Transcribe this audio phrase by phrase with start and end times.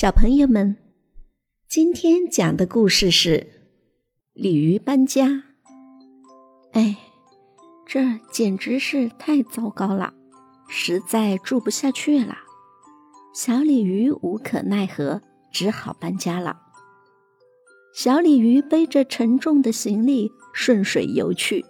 [0.00, 0.78] 小朋友们，
[1.68, 3.46] 今天讲的故事是
[4.32, 5.42] 鲤鱼搬家。
[6.72, 6.96] 哎，
[7.86, 8.00] 这
[8.32, 10.14] 简直是太糟糕了，
[10.70, 12.34] 实在住不下去了。
[13.34, 15.20] 小鲤鱼无可奈何，
[15.52, 16.56] 只好搬家了。
[17.94, 21.62] 小鲤鱼背着沉重的行李顺水游去，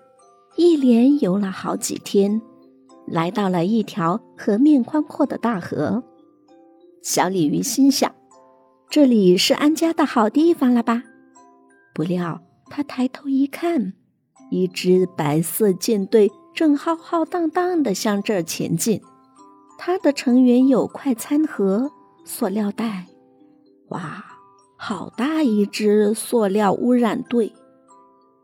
[0.55, 2.41] 一连游了好几天，
[3.09, 6.05] 来到了一条河面宽阔的大河。
[7.03, 8.15] 小鲤鱼心想
[8.91, 11.05] ：“这里是安家的好地方了吧？”
[11.95, 13.93] 不料，他抬头一看，
[14.51, 19.01] 一支白色舰队正浩浩荡荡地向这儿前进。
[19.79, 21.93] 它的成员有快餐盒、
[22.25, 23.07] 塑料袋。
[23.91, 24.25] 哇，
[24.77, 27.53] 好大一支塑料污染队！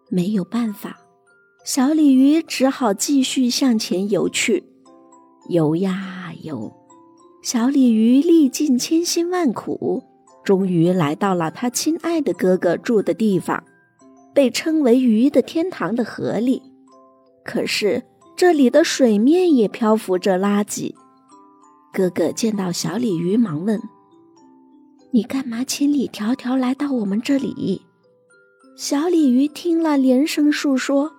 [0.09, 0.97] 没有办法，
[1.65, 4.65] 小鲤鱼只好继续向前游去。
[5.49, 6.73] 游呀游。
[7.43, 10.03] 小鲤鱼历尽千辛万苦，
[10.47, 13.65] 终于来到了他亲爱的哥哥住的地方，
[14.33, 16.63] 被称为“鱼的天堂”的河里。
[17.45, 18.01] 可是
[18.37, 20.95] 这里的水面也漂浮着垃圾。
[21.93, 23.83] 哥哥见到小鲤鱼，忙问
[25.11, 27.83] ：“你干嘛千里迢迢来到我们这里？”
[28.79, 31.11] 小鲤鱼听了，连声述说：“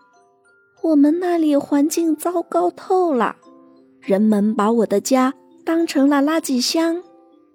[0.83, 3.35] 我们那里环境糟糕透了，
[3.99, 5.33] 人们把我的家……”
[5.67, 7.03] 当成了垃圾箱，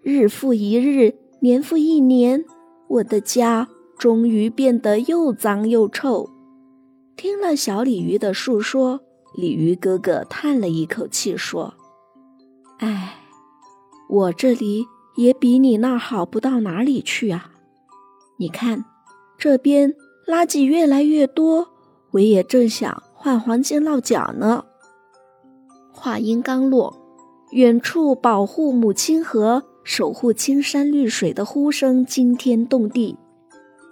[0.02, 2.44] 日复一日，年复一年，
[2.86, 3.66] 我的家
[3.98, 6.30] 终于变得又脏又臭。
[7.16, 9.00] 听了小鲤鱼的述说，
[9.34, 11.74] 鲤鱼哥哥叹了一口气说
[12.78, 13.16] ：“哎，
[14.08, 17.50] 我这里也比你那儿好不到哪里去啊！
[18.38, 18.84] 你看，
[19.36, 19.92] 这边
[20.28, 21.70] 垃圾越来越多，
[22.12, 24.64] 我也正想换黄金落脚呢。”
[25.92, 27.02] 话音刚落。
[27.50, 33.16] 远处保护母亲河、守护青山绿水的呼声惊天动地。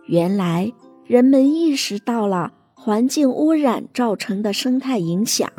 [0.06, 0.72] 原来
[1.04, 5.50] 人们意识到了环境污染造成的生态影响，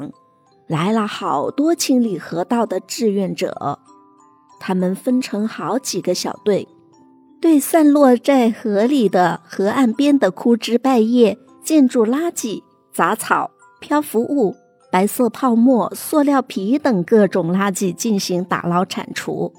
[0.67, 3.79] 来了好多清理河道的志愿者。
[4.59, 6.67] 他们分成好几个小队，
[7.39, 12.61] 对散落在河里的河岸边的枯枝败叶、建筑垃圾、
[12.94, 14.56] 杂草、漂浮物。
[14.91, 19.53] 白色泡沫、塑料皮等各种垃圾进行打捞铲除，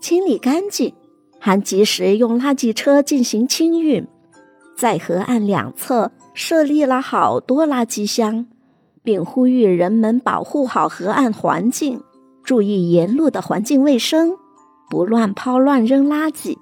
[0.00, 0.94] 清理干净，
[1.38, 4.06] 还及时用垃圾车进行清运。
[4.76, 8.46] 在河岸两侧设立了好多垃圾箱，
[9.02, 12.00] 并呼吁人们保护好河岸环境，
[12.42, 14.36] 注意沿路的环境卫生，
[14.90, 16.56] 不乱抛、乱扔垃圾。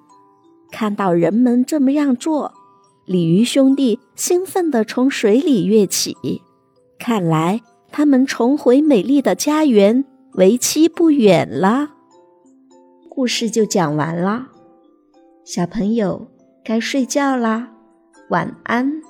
[0.71, 2.53] 看到人们这么样做，
[3.05, 6.16] 鲤鱼兄弟兴奋地从水里跃起。
[6.99, 7.61] 看来。
[7.97, 11.91] 他们重回美丽的家园，为期不远了。
[13.15, 14.49] 故事就讲完啦，
[15.45, 16.27] 小朋友
[16.65, 17.71] 该睡觉啦，
[18.29, 19.03] 晚安。